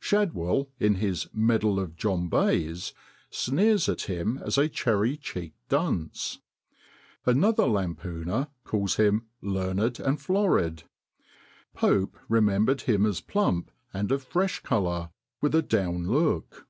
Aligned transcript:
Shadwell, 0.00 0.68
in 0.78 0.96
his 0.96 1.28
Medal 1.32 1.80
of 1.80 1.96
John 1.96 2.28
Bayes, 2.28 2.92
sneers 3.30 3.88
at 3.88 4.02
him 4.02 4.36
as 4.44 4.58
a 4.58 4.68
cherry 4.68 5.16
cheeked 5.16 5.66
dunce; 5.70 6.40
another 7.24 7.66
lampooner 7.66 8.48
calls 8.64 8.96
him 8.96 9.28
'learned 9.40 9.98
and 9.98 10.20
florid.' 10.20 10.82
Pope 11.72 12.18
remembered 12.28 12.82
him 12.82 13.06
as 13.06 13.22
plump 13.22 13.70
and 13.94 14.12
of 14.12 14.22
fresh 14.22 14.60
colour, 14.60 15.08
with 15.40 15.54
a 15.54 15.62
down 15.62 16.06
look. 16.06 16.68